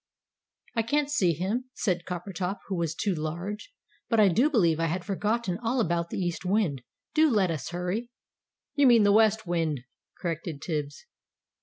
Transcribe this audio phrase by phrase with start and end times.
[0.75, 3.71] "I can't see him," said Coppertop, who was too large.
[4.09, 6.81] "But I do believe I had forgotten all about the East Wind.
[7.13, 8.09] Do let us hurry."
[8.73, 9.81] "You mean the West Wind,"
[10.19, 11.05] corrected Tibbs.